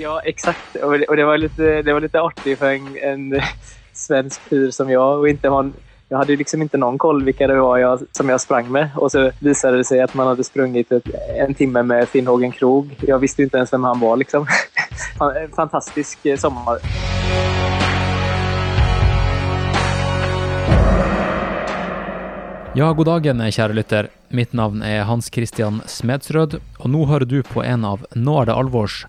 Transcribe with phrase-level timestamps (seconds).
[0.00, 0.76] Ja, exakt.
[0.82, 3.40] Och det, var lite, det var lite artigt för en, en
[3.92, 5.70] svensk fyr som jag och inte har
[6.10, 8.88] jag hade liksom inte någon koll vilka det var jag, som jag sprang med.
[8.96, 12.96] Och så visade det sig att man hade sprungit ett, en timme med Finnhågen Krog.
[13.00, 14.16] Jag visste inte ens vem han var.
[14.16, 14.46] Liksom.
[15.20, 16.78] En fantastisk eh, sommar.
[22.74, 24.08] Ja, god dagen, eh, kära lytter.
[24.28, 28.46] Mitt namn är Hans Christian Smedsrød, och nu hör du på en av Nå är
[28.46, 29.06] det alvors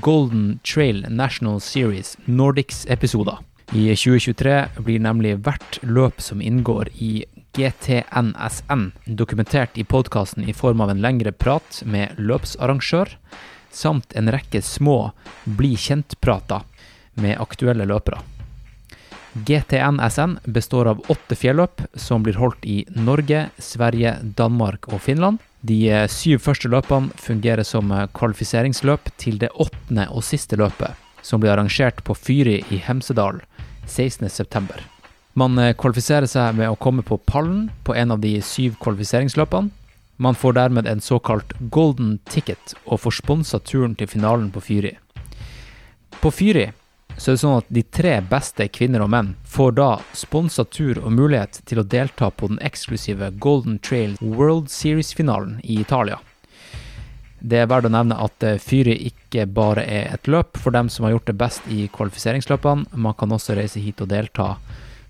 [0.00, 3.38] Golden Trail National Series Nordics-episoder.
[3.72, 10.80] I 2023 blir nemlig hvert løp som inngår i GTNSN, dokumentert i podkasten i form
[10.80, 13.16] av en lengre prat med løpsarrangør,
[13.70, 15.12] samt en rekke små
[15.44, 16.64] bli kjent-prater
[17.20, 18.22] med aktuelle løpere.
[19.32, 25.40] GTNSN består av åtte fjelløp som blir holdt i Norge, Sverige, Danmark og Finland.
[25.62, 30.98] De eh, syv første løpene fungerer som eh, kvalifiseringsløp til det åttende og siste løpet,
[31.22, 33.38] som blir arrangert på Fyri i Hemsedal
[33.86, 34.82] 16.9.
[35.38, 39.70] Man eh, kvalifiserer seg med å komme på pallen på en av de syv kvalifiseringsløpene.
[40.22, 44.96] Man får dermed en såkalt golden ticket og får sponsa turen til finalen på Fyri.
[46.18, 46.68] På Fyri
[47.22, 50.98] så er det sånn at de tre beste kvinner og menn får da sponsa tur
[50.98, 56.16] og mulighet til å delta på den eksklusive Golden Trail World Series-finalen i Italia.
[57.38, 60.90] Det er verdt å nevne at eh, fyret ikke bare er et løp for dem
[60.90, 64.56] som har gjort det best i kvalifiseringsløpene, man kan også reise hit og delta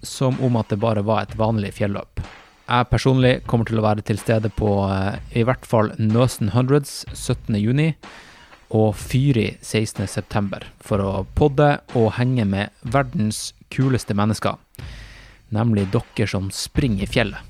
[0.04, 2.20] som om at det bare var et vanlig fjelløp.
[2.68, 7.06] Jeg personlig kommer til å være til stede på eh, i hvert fall Nøsen Hundreds
[7.16, 7.96] 17.6
[8.72, 14.56] og Fyri 16.9 for å podde og henge med verdens kuleste mennesker,
[15.52, 17.48] nemlig dere som springer i fjellet.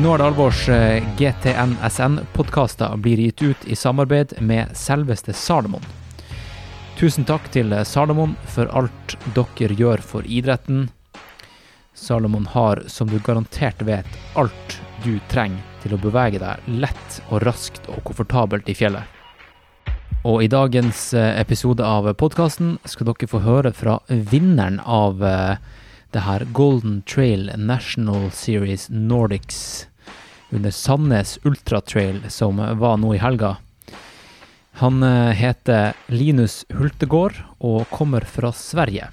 [0.00, 5.82] Nå er det alvors eh, GTNSN-podkaster blir gitt ut i samarbeid med selveste Salomon.
[7.00, 10.86] Tusen takk til Salomon for alt dere gjør for idretten.
[11.96, 14.06] Salomon har, som du garantert vet,
[14.38, 19.16] alt du trenger til å bevege deg lett og raskt og komfortabelt i fjellet.
[20.20, 25.54] Og i dagens eh, episode av podkasten skal dere få høre fra vinneren av eh,
[26.12, 29.86] det her Golden Trail National Series Nordics
[30.52, 33.54] under Sandnes Ultra Trail som var nå i helga.
[34.82, 39.08] Han eh, heter Linus Hultegård og kommer fra Sverige,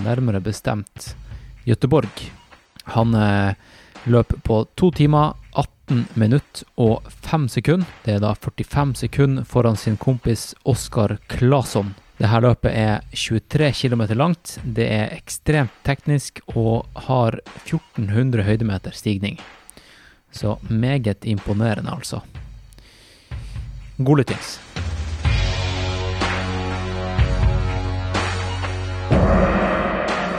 [0.00, 1.12] nærmere bestemt
[1.68, 2.30] Göteborg.
[2.96, 3.12] Han
[4.08, 5.34] løp på to timer,
[5.88, 7.86] 18 minutt og 5 sekunder.
[8.04, 11.94] Det er da 45 sekunder foran sin kompis Oskar Claesson.
[12.18, 19.38] Dette løpet er 23 km langt, det er ekstremt teknisk og har 1400 høydemeter stigning.
[20.30, 22.20] Så meget imponerende, altså.
[23.98, 24.58] God lyttings.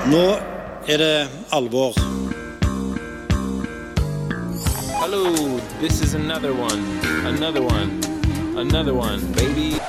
[0.10, 0.26] Nå
[0.88, 2.09] er det alvor.
[5.12, 6.82] Hello, this is another one,
[7.26, 7.90] another one,
[8.58, 9.80] another one, baby.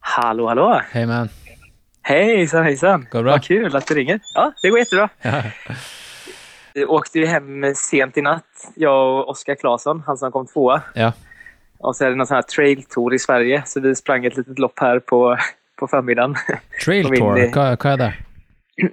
[0.00, 0.80] Hallå, hallå!
[0.90, 1.28] Hej man.
[2.02, 3.06] Hejsan, hejsan!
[3.10, 3.32] Går det bra?
[3.32, 4.20] Vad kul att du ringer.
[4.34, 5.08] Ja, det går jättebra.
[6.74, 10.82] Vi åkte ju hem sent i natt, jag och Oskar Claesson, han som kom tvåa.
[10.94, 11.12] ja.
[11.78, 14.36] Och så är det någon sån här trail tour i Sverige, så vi sprang ett
[14.36, 15.38] litet lopp här på,
[15.76, 16.36] på förmiddagen.
[16.84, 18.14] Trail tour, hva er det?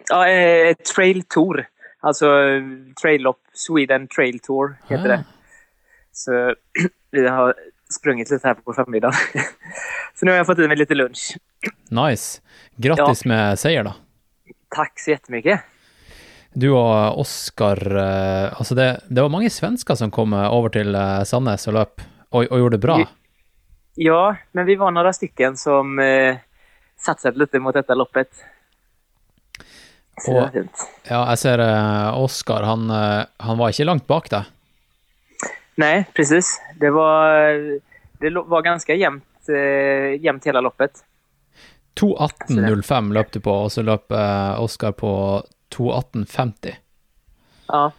[0.10, 1.68] ja, eh, trail tour.
[2.04, 2.62] Alltså eh,
[3.02, 5.08] trail-lopp, Sweden Trail Tour heter Ah.
[5.08, 5.24] det.
[6.12, 6.56] Så
[7.12, 7.54] vi har
[7.90, 9.14] sprungit lite här på förmiddagen.
[10.16, 11.38] så nu har jag fått i mig lite lunch.
[11.90, 12.42] Nice.
[12.76, 13.94] Grattis med seier, da.
[14.76, 15.62] Tack så jättemycket.
[16.54, 20.96] Du og Oskar eh, Altså, det, det var mange svensker som kom eh, over til
[20.96, 22.02] eh, Sandnes og løp,
[22.32, 22.98] og, og gjorde bra.
[23.96, 26.38] Ja, men vi var några stycken som eh,
[27.00, 28.28] satsade lite mot detta loppet.
[30.20, 30.84] Fint.
[31.08, 34.50] Ja, jeg ser uh, Oskar, han, eh, han var ikke langt bak deg.
[35.82, 36.60] Nej, precis.
[36.78, 37.54] Det var,
[38.20, 41.03] det var ganska jämnt, eh, jämnt hela loppet.
[42.00, 45.12] 2.18,05 løp du på, og så løp eh, Oskar på
[45.76, 46.76] 2.18,50.
[47.68, 47.91] Ja,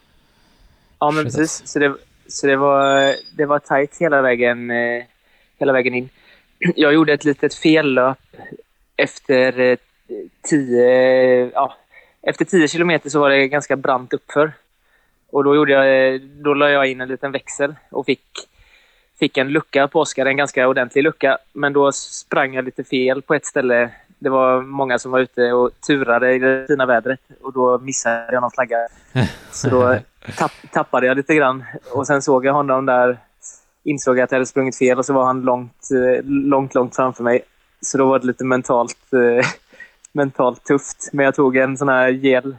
[1.01, 1.63] ja men precis.
[1.67, 1.95] Så, det,
[2.27, 5.05] så det, var, det var tajt hela vägen, eh,
[5.59, 6.09] hela vägen in.
[6.77, 8.37] Jag gjorde ett litet fellöp
[8.97, 9.79] efter eh,
[10.49, 11.77] tio, ja,
[12.23, 14.53] efter tio kilometer så var det ganska brant uppför.
[15.31, 18.25] Och då, gjorde jag, eh, då la jag in en liten växel och fick,
[19.19, 21.39] fick en lucka på Oskar, en ganska ordentlig lucka.
[21.53, 23.91] Men då sprang jag lite fel på ett ställe.
[24.19, 28.33] Det var många som var ute och turade i det fina vädret och då missade
[28.33, 28.77] jag någon flagga.
[29.51, 29.99] Så då
[30.37, 33.19] tapp, tappade jag lite grann och sen såg jag honom där
[33.85, 37.25] insåg att jag hade sprungit fel och så var han långt, eh, långt, långt framför
[37.25, 37.43] mig.
[37.81, 39.47] Så då var det lite mentalt, eh,
[40.13, 41.11] mentalt tufft.
[41.13, 42.57] Men jag tog en sån här gel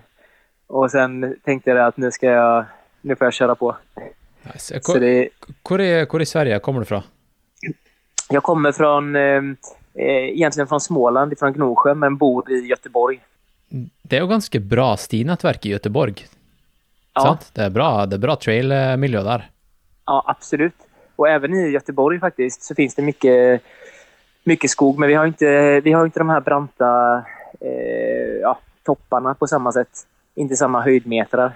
[0.68, 2.66] och sen tänkte jag att nu ska jag,
[3.02, 3.76] nu får jag köra på.
[4.44, 4.80] Nice.
[4.82, 5.00] Så Hvor,
[5.78, 7.04] det, i, hvor i Sverige kommer du fra?
[8.30, 9.42] jag kommer från, eh,
[9.94, 13.20] eh, egentligen från Småland, från Gnosjö, men bor i Göteborg.
[14.02, 16.16] Det er jo ganske bra stinettverk i Göteborg.
[17.14, 17.50] Ja, Sant?
[17.54, 19.50] Det er bra, det bra trailmiljø der.
[20.06, 20.76] ja, absolut.
[21.16, 23.62] Och även i Göteborg faktiskt så finns det mycket,
[24.44, 27.24] mycket skog, men vi har inte, vi har inte de här branta
[27.60, 30.08] eh, ja, topparna på samma sätt.
[30.36, 31.54] Inte samma höjdmetrar.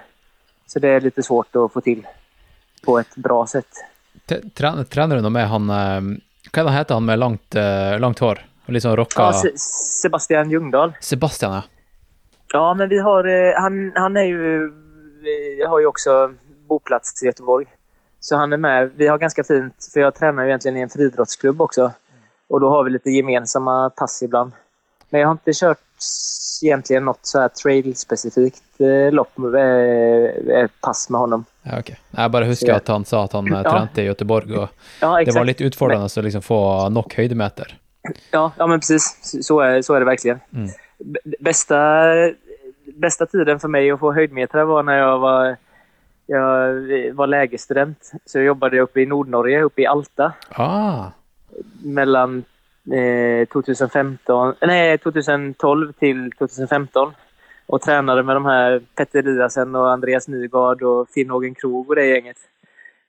[0.67, 2.07] Så det är lite svårt att få till
[2.85, 3.67] på ett bra sätt.
[4.29, 6.01] T- Trener, trener du noe med han eh,
[6.53, 8.39] han heter, han med langt, eh, langt hår?
[8.79, 9.57] Sånn rocka Ja, Se-
[10.01, 10.93] Sebastian Ljungdahl.
[11.01, 11.61] Sebastian, ja.
[12.53, 14.71] Ja, men vi har, eh, han, han är ju,
[15.23, 16.33] vi har ju också
[16.67, 17.65] boplats i Göteborg.
[18.19, 18.91] Så han är med.
[18.95, 21.91] Vi har ganska fint, för jag tränar ju egentligen i en friidrottsklubb också.
[22.49, 24.51] Och då har vi lite gemensamma pass ibland.
[25.09, 25.79] Men jag har inte kört
[26.63, 31.45] egentligen något så här trail-specifikt eh, lopp, eh, eh, pass med honom.
[31.63, 31.91] ja ok.
[32.17, 33.63] Jeg bare husker Så- at han sa at han Ja.
[33.71, 34.67] trente i Göteborg, og
[35.01, 37.77] Ja, det var litt utfordrende å liksom få nok høydemeter.
[38.31, 39.17] Ja, ja men precis.
[39.47, 40.39] Så- är, så är det verkligen.
[40.53, 40.69] Mm.
[41.39, 42.03] Bästa,
[42.95, 45.57] bästa tiden för mig att få höjdmetrar var när jag var,
[46.25, 46.73] jag
[47.13, 48.11] var lägerstudent.
[48.25, 50.33] Så jag jobbade uppe i Nordnorge, uppe i Alta.
[50.49, 51.05] Ah,
[51.83, 52.43] Mellan
[52.93, 57.13] eh, 2015, nej, 2012 till 2015.
[57.65, 62.05] Och tränade med de här Petter Eliasen och Andreas Nygard och Finnågen Krog och det
[62.05, 62.37] gänget.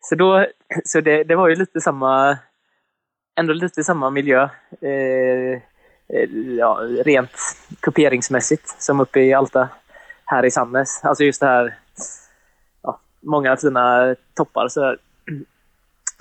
[0.00, 0.46] Så, då,
[0.84, 2.38] så det, det var ju lite samma,
[3.40, 4.48] ändå lite samma miljö.
[4.80, 5.62] Eh,
[6.08, 7.30] eh, ja, rent
[7.80, 9.68] kuperingsmässigt som uppe i Alta
[10.24, 11.04] här i Sandnes.
[11.04, 11.74] Alltså just det här,
[12.82, 14.68] ja, många fina toppar.
[14.68, 14.96] Så,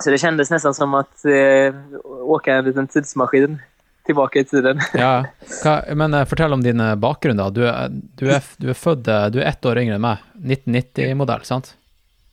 [0.04, 1.74] så det kändes nästan som att eh,
[2.04, 3.58] åka en liten tidsmaskin
[4.06, 4.80] tillbaka i tiden.
[4.94, 5.24] ja.
[5.94, 7.50] Men fortell om din eh, bakgrunn, da.
[7.50, 10.22] Du er, du er, du er født eh, Du er ett år yngre enn meg.
[10.38, 11.74] 1990-modell, sant?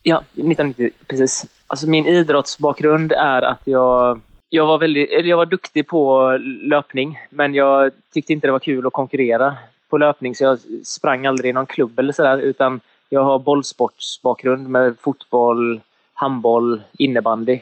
[0.06, 1.44] Ja, 1990, precis.
[1.66, 6.30] Alltså min idrottsbakgrund är att jag, jag, var väldigt, eller jag var duktig på
[6.62, 9.56] löpning, men jag tyckte inte det var kul att konkurrera
[9.90, 14.68] på löpning, så jag sprang aldrig i någon klubb eller sådär, utan jag har bollsportsbakgrund
[14.68, 15.80] med fotboll,
[16.16, 17.60] handboll, innebandy.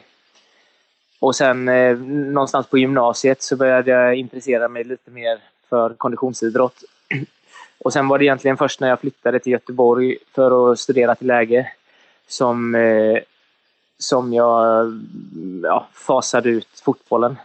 [1.19, 6.83] Och sen eh, någonstans på gymnasiet så började jag intressera mig lite mer för konditionsidrott.
[7.77, 11.27] Och sen var det egentligen först när jag flyttade till Göteborg för att studera till
[11.27, 11.71] läge
[12.27, 13.17] som, eh,
[13.97, 14.91] som jag
[15.63, 17.35] ja, fasade ut fotbollen.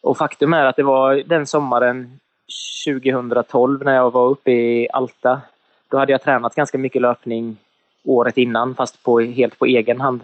[0.00, 2.20] Och faktum är att det var den sommaren
[2.86, 5.40] 2012 när jag var uppe i Alta.
[5.88, 7.56] Då hade jag tränat ganska mycket löpning
[8.04, 10.20] året innan, fast på, helt på egen hand.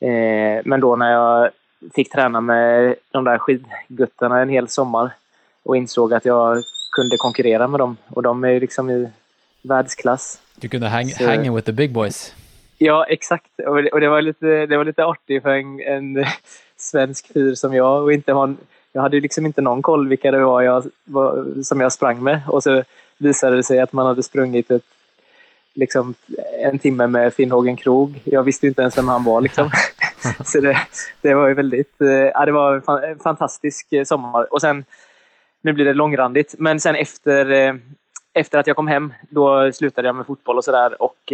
[0.00, 1.50] Eh, men då när jag
[1.94, 5.10] fick träna med de där skidguttarna en hel sommar
[5.62, 6.62] och insåg att jag
[6.96, 7.96] kunde konkurrera med dem.
[8.08, 9.08] Och de är ju liksom i
[9.62, 10.40] världsklass.
[10.56, 12.34] Du kunne hang, Så- hang with the big boys.
[12.78, 13.46] Ja, exakt.
[13.66, 16.24] Och det, och det var lite, det var lite artigt för en, en
[16.76, 18.02] svensk fyr som jag.
[18.02, 18.54] Och inte ha,
[18.92, 20.84] jag hade ju liksom inte någon koll vilka det var, jag,
[21.64, 22.40] som jag sprang med.
[22.48, 22.82] Och så
[23.18, 24.82] visade det sig att man hade sprungit ett,
[25.74, 26.14] liksom,
[26.60, 28.20] en timme med Finnhågen Krog.
[28.24, 29.40] Jag visste inte ens vem han var.
[29.40, 29.70] Liksom.
[30.44, 30.78] så det,
[31.22, 32.00] det var ju väldigt...
[32.00, 34.52] eh, Ja, det var en fan- en fantastisk eh, sommar.
[34.52, 34.84] Och sen,
[35.62, 37.74] nu blir det långrandigt, men sen efter, eh,
[38.34, 41.02] efter att jag kom hem, då slutade jag med fotboll och sådär.
[41.02, 41.32] Och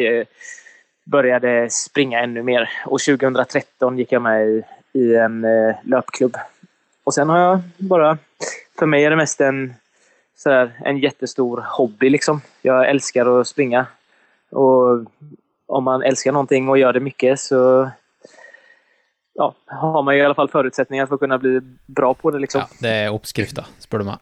[1.04, 2.70] började springa ännu mer.
[2.87, 5.47] Och 2013 gick jag med i, i en
[5.82, 6.37] löpklubb.
[7.04, 8.18] Och sen har jag bara...
[8.78, 9.75] För mig är det mest en,
[10.37, 12.11] sådär, en jättestor hobby.
[12.11, 12.40] Liksom.
[12.62, 13.87] Jag älskar att springa.
[14.50, 15.04] Och
[15.66, 17.90] om man älskar någonting och gör det mycket så
[19.35, 22.38] ja, har man ju i alla fall förutsättningar för att kunna bli bra på det.
[22.38, 22.61] Liksom.
[22.61, 24.19] Ja, det er oppskrifta, spør du meg.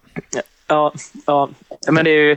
[0.69, 0.93] Ja,
[1.27, 1.49] ja.
[1.91, 2.37] men det är ju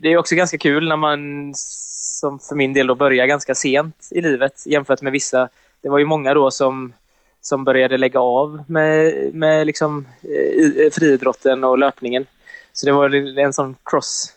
[0.00, 4.08] det är också ganska kul när man, som för min del, då börjar ganska sent
[4.10, 5.48] i livet jämfört med vissa.
[5.82, 6.92] Det var ju många då som,
[7.40, 12.26] som började lägga av med, med liksom, eh, i- friidrotten och löpningen.
[12.72, 14.32] Så det var en sån cross,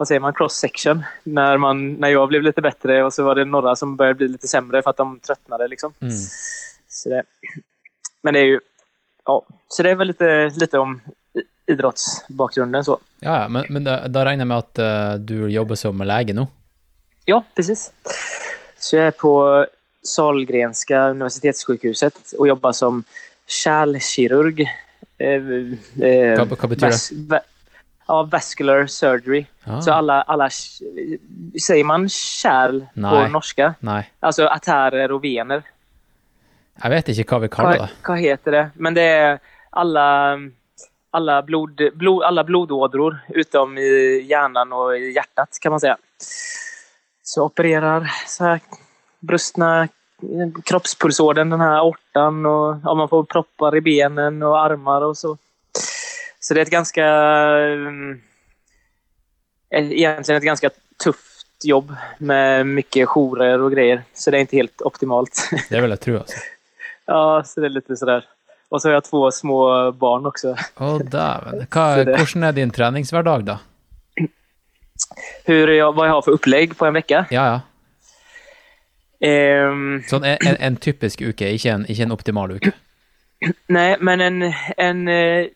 [0.00, 1.02] vad säger man, cross section.
[1.24, 4.28] När, man, när jag blev lite bättre och så var det några som började bli
[4.28, 5.68] lite sämre för att de tröttnade.
[5.68, 5.92] Liksom.
[6.00, 6.14] Mm.
[6.88, 7.22] Så det,
[8.22, 8.60] men det är ju,
[9.24, 11.00] ja, så det är väl lite, lite om
[11.66, 12.98] idrottsbakgrunden så.
[13.20, 16.46] Ja, men, men da, da regner jeg med at eh, du jobber som lege nå?
[17.24, 17.92] Ja, precis.
[18.78, 19.66] Så jag är på
[20.02, 23.04] Sahlgrenska universitetssjukhuset och jobbar som
[23.46, 24.60] kärlkirurg.
[25.18, 25.28] Eh,
[26.08, 27.42] eh, Vad- vad betyder det?
[28.10, 29.44] Ja, vascular surgery.
[29.64, 29.80] Ah.
[29.80, 30.50] Så alla, alla,
[31.66, 33.10] säger man kärl Nej.
[33.10, 33.74] på norska?
[33.80, 34.02] Nei.
[34.20, 35.62] Alltså artärer och vener.
[36.82, 38.08] Jeg vet ikke hva vi kaller Vad, det.
[38.08, 38.70] vad heter det?
[38.74, 39.38] Men det är
[39.70, 40.38] alla,
[41.10, 45.96] alla, blod, blod, alla blodådror utom i hjärnan och i hjärtat kan man säga.
[47.22, 48.60] Så opererar så här
[49.20, 49.88] brustna
[50.64, 55.36] kroppspulsådern, den här aortan och ja, man får proppar i benen och armar och så.
[56.50, 58.20] Så det är ett ganska mm,
[59.70, 60.70] egentligen ett ganska
[61.04, 64.02] tufft jobb med mycket jourer och grejer.
[64.14, 65.50] Så det är inte helt optimalt.
[65.70, 66.38] Det vil jeg tro, altså.
[67.06, 68.24] Ja, så det är lite sådär.
[68.68, 70.56] Och så har jag två små barn också.
[70.76, 71.66] Å, dæven.
[71.70, 73.58] Hva- Så det- Hvordan er din treningshverdag, da?
[75.44, 77.26] Hur jag, vad jag har för upplägg på en vecka.
[77.30, 77.60] Ja, ja.
[79.28, 82.72] Ehm, Sånn en, en, en typisk uke, ikke en, en optimal uke.
[83.68, 85.46] nej, men en, en, eh,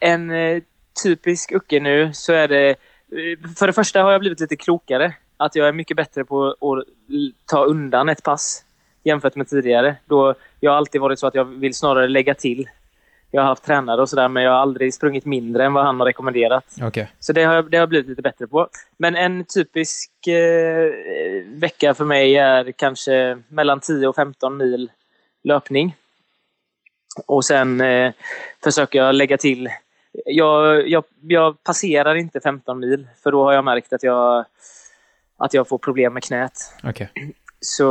[0.00, 0.62] en eh,
[1.02, 2.68] typisk ucke nu så är det...
[2.70, 2.76] eh,
[3.58, 5.14] För det första har jag blivit lite klokare.
[5.36, 6.84] Att jag är mycket bättre på att
[7.46, 8.64] ta undan ett pass
[9.04, 9.96] jämfört med tidigare.
[10.06, 12.68] Då jag har alltid varit så att jag vill snarare lägga till.
[13.30, 16.00] Jag har haft tränare och sådär men jag har aldrig sprungit mindre än vad han
[16.00, 16.64] har rekommenderat.
[16.82, 16.98] Ok.
[17.20, 18.68] Så det har, jag, det har jag blivit lite bättre på.
[18.96, 20.92] Men en typisk eh,
[21.46, 24.90] vecka för mig är kanske mellan 10 och 15 mil
[25.44, 25.96] löpning.
[27.26, 28.12] Och sen eh,
[28.64, 29.68] försöker jag lägga till...
[30.24, 34.44] Jag, jag, jag passerar inte 15 mil för då har jag märkt att jag,
[35.36, 36.52] att jag får problem med knät.
[36.84, 37.02] Ok.
[37.60, 37.84] Så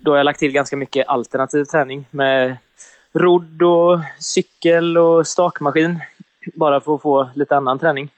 [0.00, 2.56] då har jag lagt till ganska mycket alternativ träning med
[3.12, 6.00] rodd och cykel och stakmaskin.
[6.54, 8.10] Bara för att få lite annan träning.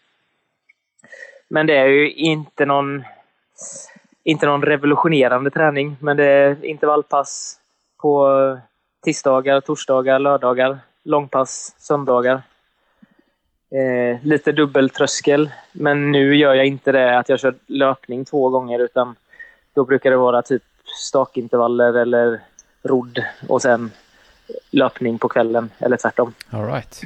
[1.48, 3.04] Men det är ju inte någon,
[4.24, 5.96] inte någon revolutionerande träning.
[6.00, 7.58] Men det är intervallpass
[8.00, 8.58] på
[9.04, 12.42] tisdagar, torsdagar, lördagar, långpass, söndagar.
[13.74, 18.78] Eh, lite dubbeltröskel, men nu gör jag inte det att jag kör löpning två gånger
[18.78, 19.16] utan
[19.74, 22.40] då brukar det vara typ stakintervaller eller
[22.82, 23.90] rodd och sen
[24.70, 26.34] löpning på kvällen eller tvärtom.
[26.50, 27.02] All right.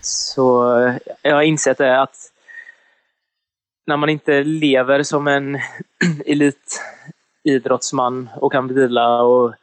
[0.00, 2.32] Så eh, jag har insett det att
[3.86, 5.58] när man inte lever som en
[7.44, 9.54] elitidrottsman och kan vila och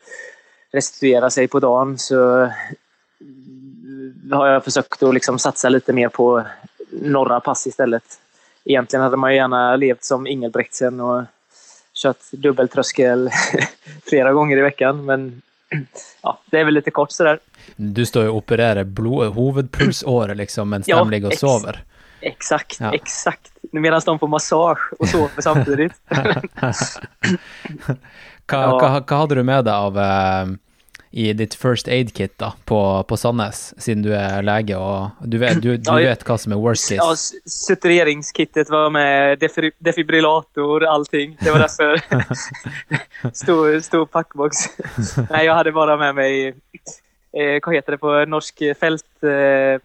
[0.72, 2.50] restituera sig på dagen så
[4.32, 6.44] har jag försökt att liksom satsa lite mer på
[6.92, 8.04] norra pass istället.
[8.66, 11.24] Egentligen hade man ju gärna levt som Ingelbrektsen och
[11.94, 13.30] kört dubbeltröskel
[14.10, 15.42] flera gånger i veckan men
[16.22, 17.40] ja, det är väl lite kort sådär.
[17.76, 21.84] Du står og opererer blod, hovedpulsåret, liksom, mens Ja, ligger og ex- sover.
[22.22, 22.94] Exakt, Ja.
[22.94, 23.52] exakt.
[23.72, 25.94] Medan de får massage och sover samtidigt.
[26.10, 27.98] Hva,
[28.48, 29.04] Ja.
[29.18, 30.46] hadde du med deg av eh,
[31.16, 35.62] i ditt first aid-kit da, på, på Sandnes, siden du er lege og du vet,
[35.64, 37.38] du, du Ja, vet hva som er worst Ja, case?
[37.40, 41.38] s- sutureringskittet var med, defri- defibrillator, allting.
[41.40, 42.02] Det var därför
[43.34, 44.56] stor, stor packbox.
[45.32, 46.48] Nej, jag hade bara med mig,
[47.32, 49.08] eh, vad heter det på norsk fält...
[49.24, 49.80] Eh.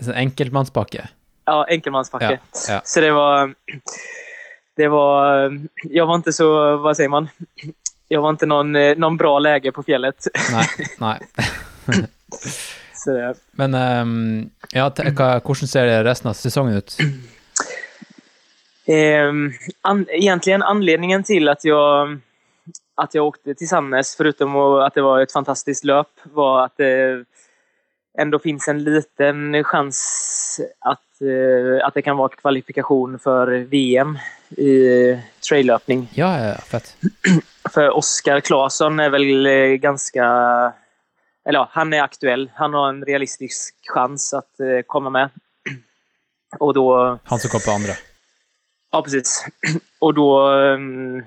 [0.00, 1.08] Sånn enkeltmannspakke?
[1.50, 2.30] Ja, enkelmanspacke.
[2.38, 2.80] Ja, ja.
[2.84, 3.54] Så det var...
[4.76, 5.50] Det var...
[5.90, 7.28] Jag var inte så, vad säger man?
[8.12, 10.16] Jag var inte någon, eh, någon bra läge på fjället.
[12.94, 14.92] Så det, Men ehm, ja,
[15.44, 16.96] hvordan ser resten av sesongen ut?
[18.86, 19.52] Ehm,
[19.82, 22.18] an, egentligen anledningen till att jag,
[22.94, 27.24] att jag åkte till Sandnes, förutom att det var ett fantastiskt löp, var att det
[28.18, 34.18] ändå finns en liten chans att, eh, att det kan vara kvalifikation för VM
[34.50, 36.10] i traillöpning.
[36.14, 36.96] Ja, ja, ja, fett.
[37.74, 40.24] För Oskar Claesson är väl eh, ganska...
[41.44, 42.50] Eller ja, han är aktuell.
[42.54, 45.28] Han har en realistisk chans att eh, komma med.
[46.58, 47.18] Och då...
[47.24, 47.92] Han som kom på andre.
[48.92, 49.44] Ja, precis.
[49.98, 51.18] Och då ehm,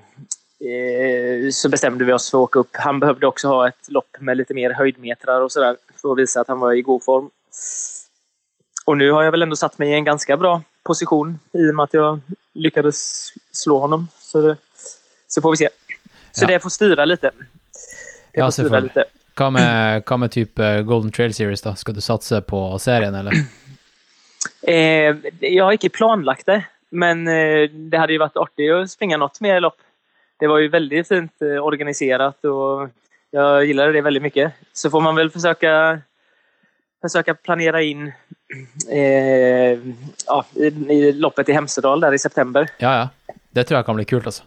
[0.60, 2.70] eh, så bestämde vi oss för att åka upp.
[2.72, 6.40] Han behövde också ha ett lopp med lite mer höjdmetrar och sådär för att visa
[6.40, 7.30] att han var i god form.
[8.84, 11.74] Och nu har jag väl ändå satt mig i en ganska bra position i och
[11.74, 12.20] med att jag
[12.52, 14.08] lyckades slå honom.
[14.18, 14.56] Så, det,
[15.28, 15.68] så får vi se.
[16.32, 16.48] Så Ja.
[16.48, 17.30] det får styra lite.
[18.32, 19.04] Det Ja, får styra lite.
[19.36, 21.74] Hva med, hva med type Golden Trail Series, da?
[21.76, 23.32] Skal du satse på serien, eller?
[24.62, 29.16] Eh, jag har inte planlagt det, men eh, det hade ju varit artigt att springa
[29.16, 29.76] något mer lopp.
[30.38, 32.88] Det var ju väldigt fint eh, organiserat och
[33.34, 34.52] jag gillade det väldigt mycket.
[34.72, 36.00] Så får man väl försöka,
[37.02, 38.12] försöka planera in
[38.90, 39.78] eh,
[40.26, 42.68] ja, i, i loppet i Hemsedal där i september.
[42.78, 43.34] Ja, ja.
[43.50, 44.42] Det tror jeg kan bli kult, altså.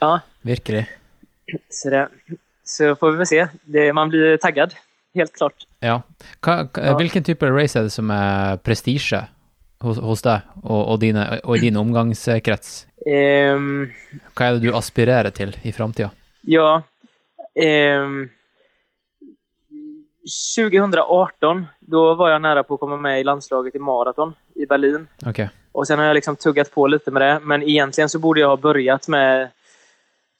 [0.00, 0.86] Ja, Virkelig.
[1.70, 2.08] så, det,
[2.64, 3.48] så får vi väl se.
[3.64, 4.74] Det, man blir taggad,
[5.14, 5.66] helt klart.
[5.80, 6.00] Ja.
[6.40, 6.96] Hva, hva, Ja.
[6.96, 9.24] Hvilken type race er det som er prestisje
[9.80, 12.86] hos, hos deg og, og, dine, og i din omgangskrets?
[13.08, 13.90] Ehm,
[14.36, 16.10] Hva er det du aspirerer til i framtida?
[16.48, 16.80] Ja.
[17.54, 18.28] Ehm,
[20.56, 25.08] 2018, då var jag nära på att komma med i landslaget i maraton i Berlin.
[25.26, 25.50] Okej.
[25.72, 27.40] Och sen har jag liksom tuggat på lite med det.
[27.42, 29.48] Men egentligen så borde jag ha börjat med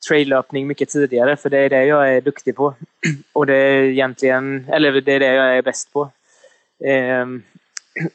[0.09, 2.75] traillöpning mycket tidigare, för det är det jag är duktig på.
[3.33, 6.11] Och det är egentligen, eller det är det jag är bäst på.
[6.85, 7.43] Ehm,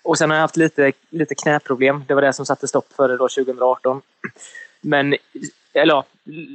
[0.03, 2.03] och sen har jag haft lite, lite knäproblem.
[2.07, 4.01] Det var det som satte stopp för det då 2018.
[4.81, 5.15] Men,
[5.75, 6.05] eller ja,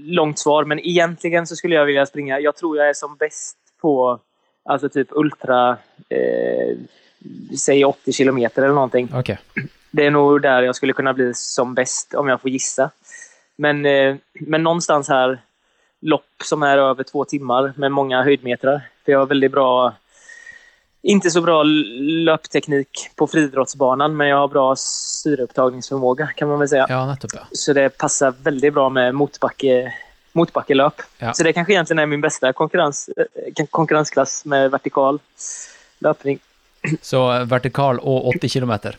[0.05, 2.41] långt svar, men egentligen så skulle jag vilja springa.
[2.41, 4.21] Jag tror jag är som bäst på
[4.65, 5.77] alltså typ ultra,
[6.09, 6.77] eh,
[7.59, 9.09] säg 80 kilometer eller någonting.
[9.15, 9.39] Okej.
[9.91, 12.91] Det är nog där jag skulle kunna bli som bäst om jag får gissa.
[13.57, 15.39] Men, eh, men någonstans här,
[16.01, 18.81] lopp som är över två timmar med många höjdmetrar.
[19.05, 19.95] För jag har väldigt bra,
[21.03, 26.87] inte så bra löpteknik på friidrottsbanan, men jag har bra syreupptagningsförmåga kan man väl säga.
[26.89, 27.41] Ja, nettopp, ja.
[27.53, 29.95] Så det passar väldigt bra med motbacke,
[30.33, 31.03] motbackelöp.
[31.19, 31.33] Ja.
[31.35, 33.11] Så det kanske egentligen är min bästa konkurrens,
[33.57, 35.19] eh, konkurrensklass med vertikal
[35.99, 36.39] löpning.
[37.03, 38.97] Så eh, vertikal och 80 kilometer.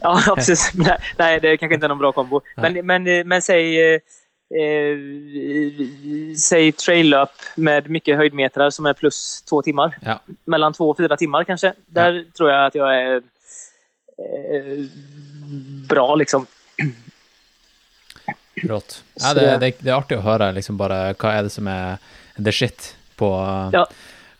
[0.00, 0.72] Ja, precis.
[1.18, 2.40] Nej, det kanske inte är någon bra kombo.
[2.56, 4.00] Men, men, eh, men säg,
[4.60, 9.98] eh, säg traillöp med mycket höjdmetrar som är plus två timmar.
[10.00, 10.20] Ja.
[10.44, 11.72] Mellan två och fyra timmar kanske.
[11.86, 13.14] Där tror jag att jag är
[14.18, 14.84] eh,
[15.88, 16.46] bra liksom.
[18.62, 19.04] Rått.
[19.14, 21.66] Ja, det, det- det, det er artig å høre liksom bare hva er det som
[21.68, 21.96] er
[22.36, 23.28] the shit på,
[23.72, 23.86] Ja.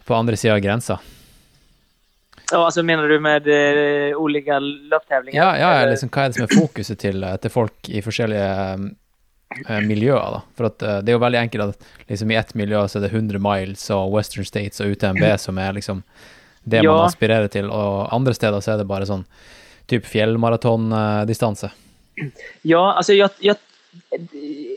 [0.05, 0.99] på andre sida av grensa.
[2.53, 5.43] Ja, alltså menar du med eh, olika löptävlingar?
[5.43, 8.51] Ja, ja, Eller- liksom, hva er det som er fokuset til, til folk i forskjellige
[8.75, 8.77] eh,
[9.87, 10.41] miljøer, da?
[10.57, 13.07] For at eh, det er jo veldig enkelt at liksom i ett miljø så er
[13.07, 16.03] det 100 miles og Western States og UTMB som er liksom
[16.65, 17.05] det man Ja.
[17.07, 19.25] aspirerer til, og andre steder så er det bare sånn
[19.91, 21.71] typ fjellmaratondistanse.
[22.63, 23.57] Ja, alltså jag, jag,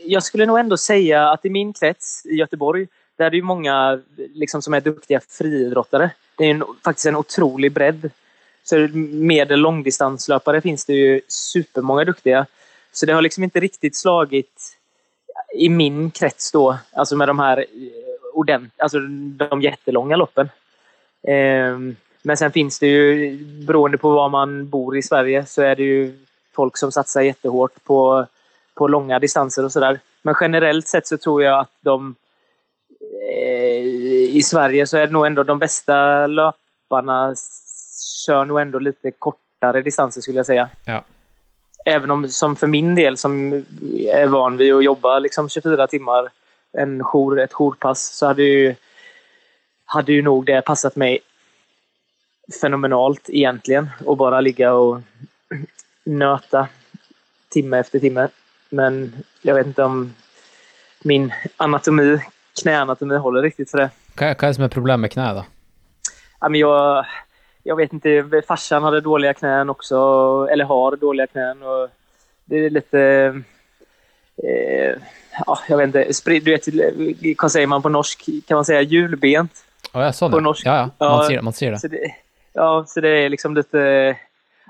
[0.06, 2.86] jag skulle nog ändå säga att i min krets i Göteborg,
[3.18, 4.00] där är det ju många
[4.34, 6.10] liksom, som är duktiga friidrottare.
[6.38, 8.10] Det är en, faktiskt en otrolig bredd.
[8.64, 12.46] Så medel långdistanslöpare finns det ju supermånga duktiga.
[12.96, 14.78] Så det har liksom inte riktigt slagit
[15.54, 17.64] i min krets då, alltså med de här eh,
[18.32, 18.98] ordent, alltså
[19.48, 20.48] de jättelånga loppen.
[21.28, 25.76] Ehm, men sen finns det ju, beroende på var man bor i Sverige, så är
[25.76, 26.18] det ju
[26.54, 28.26] folk som satsar jättehårt på,
[28.74, 30.00] på långa distanser och sådär.
[30.22, 32.14] Men generellt sett så tror jag att de
[33.30, 33.82] eh,
[34.36, 37.34] i Sverige så är det nog ändå de bästa löparna
[38.26, 40.68] kör nog ändå lite kortare distanser skulle jag säga.
[40.84, 41.04] Ja.
[41.86, 43.52] Även om som för min del som
[44.10, 46.28] är van vid att jobba liksom 24 timmar
[46.72, 48.74] en jour, ett jourpass så hade ju,
[49.84, 51.18] hade ju nog det passat mig
[52.60, 53.90] fenomenalt egentligen.
[54.04, 55.00] Och bara ligga och
[56.04, 56.68] nöta
[57.48, 58.28] timme efter timme.
[58.68, 60.14] Men jag vet inte om
[61.04, 62.18] min anatomi,
[62.62, 63.90] knäanatomi håller riktigt för det.
[64.16, 65.44] Hva er det som er problemet med kneet, da?
[66.40, 67.06] Ja, men jag,
[67.66, 69.96] jag vet inte, farsan hade dåliga knän också,
[70.50, 71.62] eller har dåliga knän.
[71.62, 71.88] Och
[72.44, 73.00] det är lite...
[74.42, 74.94] Eh,
[75.46, 78.24] ja, jag vet inte, spri- du vet, vad säger man på norsk?
[78.48, 79.52] Kan man säga hjulbent?
[79.92, 80.40] Ja, sånn, På ja.
[80.40, 80.66] norsk.
[80.66, 81.06] Ja, ja.
[81.06, 81.28] Man, Ja.
[81.28, 81.78] sier, man sier det.
[81.78, 82.14] Så det,
[82.52, 84.16] ja, så det är liksom lite...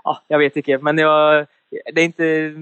[0.05, 0.79] Ja, jag vet inte.
[0.79, 1.47] Men jag,
[1.95, 2.53] det är inte...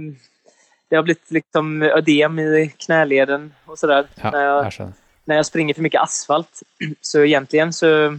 [0.89, 4.07] Det har blivit liksom ödem i knäleden och sådär.
[4.23, 4.93] Ja, när, jag, skjønner.
[5.25, 6.63] när jag springer för mycket asfalt.
[7.01, 8.19] Så egentligen så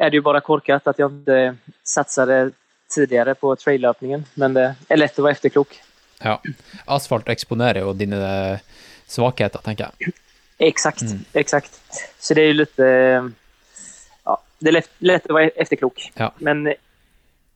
[0.00, 2.50] är det ju bara korkat att jag inte satsade
[2.94, 4.24] tidigare på traillöpningen.
[4.34, 5.80] Men det är lätt att vara efterklok.
[6.22, 6.42] Ja.
[6.84, 8.58] Asfalt eksponerer jo dine eh,
[9.06, 10.12] svakheter, tenker jeg.
[10.58, 11.80] Exakt, exakt.
[12.18, 12.82] Så det är ju lite...
[14.24, 16.12] Ja, det är lätt, lätt att vara efterklok.
[16.14, 16.32] Ja.
[16.38, 16.74] Men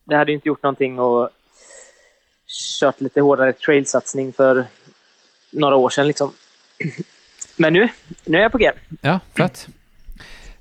[0.05, 1.31] det hade ju inte gjort någonting och
[2.81, 4.67] kört lite hårdare trailsatsning för
[5.51, 6.07] några år sedan.
[6.07, 6.33] Liksom.
[7.57, 7.89] Men nu,
[8.25, 8.73] nu är jag på G.
[9.01, 9.69] Ja, fett.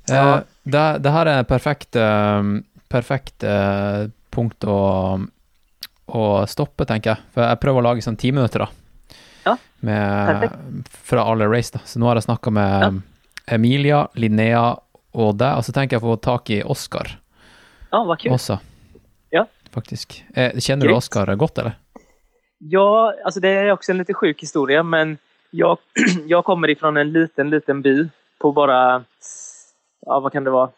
[0.06, 0.44] Ja.
[0.64, 2.44] Det, det her er perfekt, eh,
[2.90, 4.78] perfekt eh, punkt å,
[6.08, 7.24] å stoppe, tenker jeg.
[7.36, 8.70] For jeg prøver å lage sånn ti minutter, da.
[9.46, 11.82] Ja, Med, fra alle race, da.
[11.86, 12.92] Så nå har jeg snakka med Ja.
[13.58, 14.70] Emilia, Linnea
[15.14, 17.10] og deg, og så tenker jeg å få tak i Oskar
[17.92, 18.32] Ja, vad kul.
[18.32, 18.60] også,
[19.36, 19.44] Ja.
[19.72, 20.24] faktisk.
[20.34, 20.98] Eh, kjenner du Grymt.
[21.04, 21.76] Oskar godt, eller?
[22.60, 25.18] Ja, alltså det är också en lite sjuk historia, men
[25.52, 25.78] jag,
[26.28, 29.04] jag kommer ifrån en liten, liten by på bara,
[30.06, 30.70] ja vad kan det vara,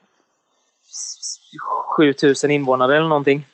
[1.97, 3.45] 7000 invånare eller någonting.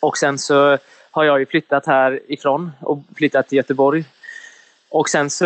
[0.00, 0.78] Och sen så
[1.10, 4.04] har jag ju flyttat härifrån och flyttat till Göteborg.
[4.88, 5.44] Och sen så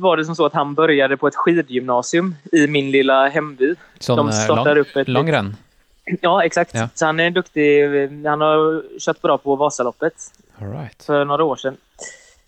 [0.00, 3.74] var det som så att han började på ett skidgymnasium i min lilla hemby.
[3.98, 5.56] Sånn De eh, startar lang, upp ett- langrenn?
[6.20, 6.74] Ja, exakt.
[6.74, 6.88] Ja.
[6.94, 7.82] Så han är duktig.
[8.26, 10.14] Han har kört bra på Vasaloppet
[10.60, 11.02] All right.
[11.02, 11.76] för några år sedan.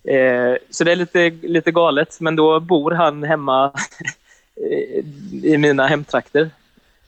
[0.03, 3.71] Eh, så det är lite, lite galet, men då bor han hemma
[5.43, 6.49] i mina hemtrakter.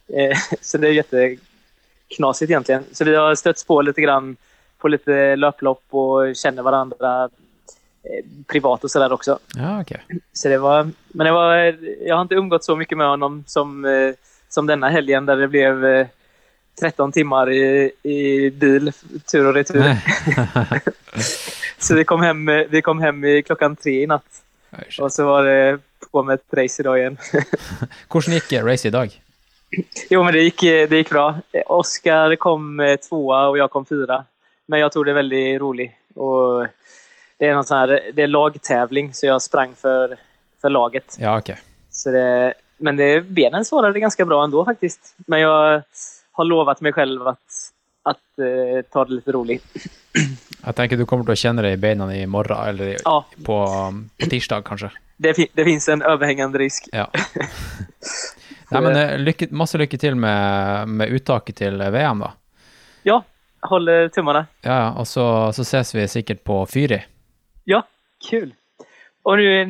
[0.08, 2.84] Eh, så det är jätteknasigt egentligen.
[2.91, 4.38] Så vi har stötts på lite grann
[4.78, 7.30] på lite löplopp och känner varandra
[8.04, 9.39] eh, privat och sådär också.
[9.56, 10.02] Ja, okej.
[10.34, 11.56] Så det var, men det var,
[12.08, 14.13] jag har inte umgått så mycket med honom som, eh,
[14.50, 16.08] som denna helgen där det blev eh,
[16.80, 18.91] 13 timmar i, i bil
[19.32, 19.84] tur och retur.
[21.78, 24.43] Så vi kom, hem, vi kom hem i klockan tre i natt
[25.01, 25.79] Och så var det
[26.12, 27.17] på med ett race idag igen.
[28.27, 29.21] Gikk eh, race i dag?
[30.10, 31.36] Jo, men det gick, det gick bra.
[31.65, 34.25] Oskar kom eh, tvåa och jag kom fyra.
[34.65, 35.91] Men jag tog det väldigt roligt.
[36.15, 36.67] Och
[37.38, 40.17] det är någon sån här, det är lagtävling, så jag sprang för,
[40.62, 41.17] för laget.
[41.19, 41.57] Ja, okej.
[41.89, 45.15] Så det, men det, benen svarade ganska bra ändå faktiskt.
[45.17, 45.81] Men jag
[46.31, 47.71] har lovat mig själv att,
[48.03, 49.65] att eh, ta det lite roligt.
[50.65, 53.55] Jeg tenker du kommer å kjenne det i beina i morgen, eller i- Ja, på,
[54.19, 54.91] på tirsdag, kanskje.
[55.17, 56.89] det, fi- det finns en överhängande risk.
[56.91, 57.07] Ja.
[58.71, 62.29] Nei, men eh, lykke, masse lykke til med, med uttaket til VM, da.
[63.03, 63.17] Ja,
[63.67, 64.45] håller tummarna.
[64.63, 67.01] Ja, og så, så ses vi sikkert på Fyri.
[67.65, 67.81] Ja,
[68.29, 68.53] kul.
[69.23, 69.65] Och nu,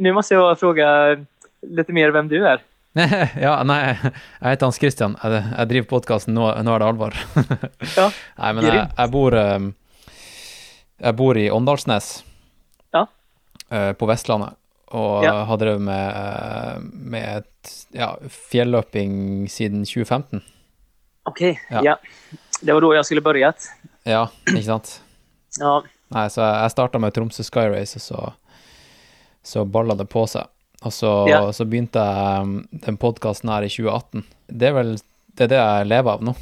[0.00, 1.16] nu måste jag fråga
[1.62, 2.62] lite mer vem du är.
[3.46, 4.12] ja, nei, jeg
[4.44, 5.16] heter Hans Christian.
[5.22, 7.16] Jeg, jeg driver podkasten nå, nå er det alvor.
[7.96, 8.04] Ja,
[8.42, 9.64] Nei, men jeg, jeg bor eh,
[11.02, 12.12] Jeg bor i Åndalsnes.
[12.94, 13.06] Ja.
[13.70, 14.54] eh, På Vestlandet.
[14.94, 15.32] Og Ja.
[15.48, 16.76] har drevet med, eh,
[17.10, 20.42] med et, ja, fjelløping siden 2015.
[21.24, 21.58] okej.
[21.70, 21.80] Ja.
[21.82, 21.96] Ja.
[22.60, 23.58] Det var då jag skulle börjat.
[24.04, 25.00] Ja, ikke sant?
[25.60, 25.82] Ja,
[26.14, 28.32] Nei, så jeg starta med Tromsø Sky Race, og så,
[29.42, 30.46] så balla det på seg.
[30.84, 31.40] Og så, Ja.
[31.52, 34.24] så begynte jeg um, den podkasten her i 2018.
[34.52, 36.34] Det er vel det, er det jeg lever av nå.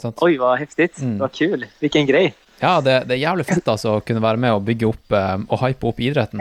[0.00, 0.16] Sant?
[0.22, 1.00] oj vad häftigt.
[1.02, 1.18] Mm.
[1.18, 1.66] Vad kul.
[1.82, 2.30] Vilken grej.
[2.60, 5.36] Ja, det, det er jævlig fett altså å kunne være med og bygge opp eh,
[5.48, 6.40] og hype opp idretten.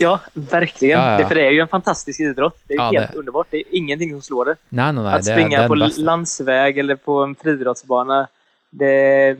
[0.00, 0.98] Ja, verkligen.
[0.98, 1.18] Ja, ja.
[1.18, 2.56] Det, för det är ju en fantastisk idrott.
[2.66, 3.46] Det är Ja, helt det- underbart.
[3.50, 4.56] Det är ingenting som slår det.
[4.68, 6.00] Nei, nei, nei, att det, det springa er på beste.
[6.00, 8.26] landsväg eller på en friidrottsbana,
[8.70, 9.36] det,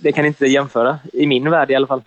[0.00, 0.98] det kan inte jämföra.
[1.12, 2.02] I min värld i alla fall.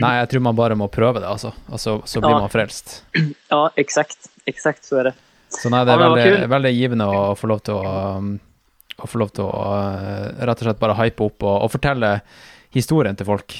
[0.00, 1.52] Nei, jeg tror man bare må prøve det, altså.
[1.70, 2.40] Og så, så blir Ja.
[2.40, 3.02] man frelst.
[3.50, 4.28] Ja, exakt.
[4.46, 5.14] Exakt så är det.
[5.48, 8.38] Så nei, det er Ja, vad veldig, veldig givende å få lov til å um,
[8.98, 9.64] å få lov til å
[10.40, 12.20] rett og slett bare hype opp og, og fortelle
[12.72, 13.54] historien til folk.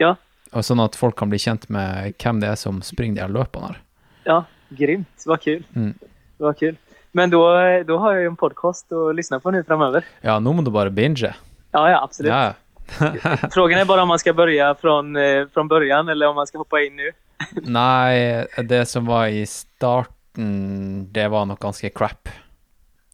[0.00, 0.14] Ja.
[0.52, 3.34] Og sånn at folk kan bli kjent med hvem det er som springer de her
[3.34, 3.80] løpene her.
[4.24, 4.38] Ja,
[4.70, 5.26] grymt.
[5.26, 5.62] Vad kul.
[5.76, 5.94] Mm.
[6.38, 6.76] Vad kul.
[7.12, 7.42] Men då,
[7.86, 10.04] då har jag ju en podcast att lyssna på nu framöver.
[10.22, 11.34] Ja, nå må du bare binge.
[11.72, 12.30] Ja, ja, absolut.
[12.32, 12.54] Ja.
[13.52, 16.58] Frågan är bara om man ska börja från, eh, från början eller om man ska
[16.58, 17.12] hoppa in nu.
[17.52, 22.28] Nei, det som var i starten, det var nok ganske crap.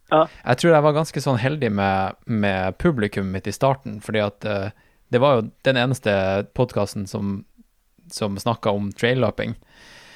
[0.09, 0.27] Ja.
[0.43, 4.69] Jeg tror jeg var ganske sånn heldig med, med publikummet i starten, fordi at eh,
[5.11, 6.11] det var jo den eneste
[6.55, 7.41] podkasten som,
[8.11, 9.55] som snakka om trailløping.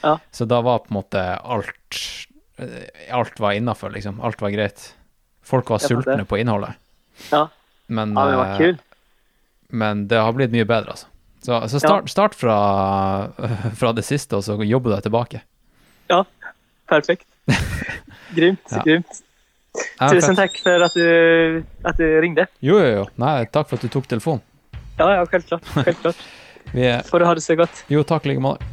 [0.02, 0.17] Ja.
[0.32, 2.00] Så da var på en måte alt
[2.58, 4.21] eh, Alt var innafor, liksom.
[4.21, 4.93] Alt var greit.
[5.43, 6.78] Folk var sultne på innholdet.
[7.32, 7.47] Ja,
[7.88, 8.78] Men, ja det var kul.
[9.71, 11.07] Men det har blitt mye bedre, altså.
[11.41, 12.55] Så, så start, start fra,
[13.79, 15.41] fra det siste, og så jobber du deg tilbake.
[16.12, 16.23] Ja,
[16.89, 17.25] perfekt.
[18.36, 18.84] grymt, Ja.
[18.86, 19.21] grymt.
[19.99, 22.47] Ja, Tusen tack för att du, att du ringde.
[22.60, 23.05] Jo, jo, jo.
[23.15, 24.41] Nei, takk for at du tok telefonen.
[24.97, 25.63] Ja, ja, självklart.
[25.73, 26.15] självklart.
[26.73, 27.84] Vi er, Får du ha det så gott.
[27.88, 28.65] jo, takk i like måte.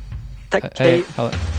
[0.50, 1.04] Tack, Hei.
[1.16, 1.57] hej.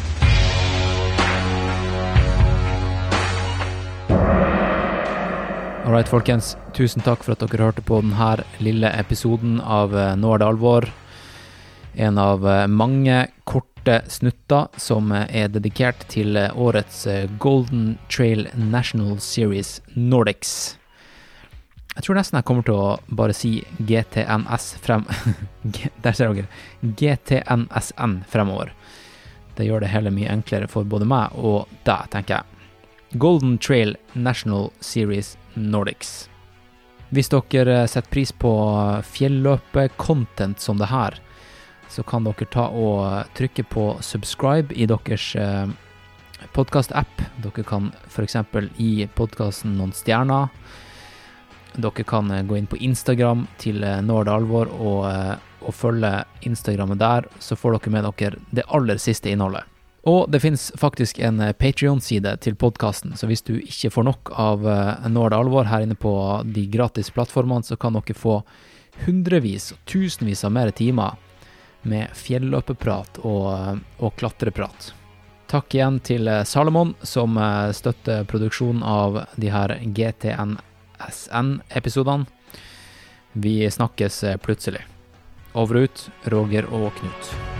[5.89, 6.57] Alright, folkens.
[6.77, 10.45] Tusen takk for at dere hørte på denne lille episoden av eh, Nå er det
[10.45, 10.85] alvor.
[11.97, 17.07] En av eh, mange korte snutter som eh, er dedikert til årets
[17.41, 20.77] Golden Trail National Series Nordics.
[21.95, 25.09] Jeg tror nesten jeg kommer til å bare si GTNS frem...
[26.05, 26.53] Der ser dere.
[26.85, 28.77] GTNSN fremover.
[29.57, 32.55] Det gjør det hele mye enklere for både meg og deg, tenker jeg.
[33.17, 36.29] Golden Trail National Series Nordics.
[37.09, 38.51] Hvis dere setter pris på
[39.15, 41.17] fjelløpe-content eh, som det her,
[41.89, 45.71] så kan dere ta og trykke på subscribe i deres eh,
[46.53, 47.25] podkast-app.
[47.41, 48.37] Dere kan f.eks.
[48.77, 50.53] gi podkasten noen stjerner.
[51.73, 55.09] Dere kan eh, gå inn på Instagram til Når det alvor og,
[55.65, 56.13] og følge
[56.45, 59.65] Instagrammet der, så får dere med dere det aller siste innholdet.
[60.07, 64.31] Og det finnes faktisk en eh, Patrion-side til podkasten, så hvis du ikke får nok
[64.39, 68.13] av eh, Nå er det alvor her inne på de gratis plattformene, så kan dere
[68.15, 68.43] få
[69.05, 71.11] hundrevis og tusenvis av mer timer
[71.87, 74.93] med fjelløpeprat og, eh, og klatreprat.
[75.49, 77.33] Takk igjen til Salomon, som
[77.73, 82.29] støtter produksjonen av de her GTNSN-episodene.
[83.33, 84.85] Vi snakkes plutselig.
[85.57, 87.58] Over og ut, Roger og Knut.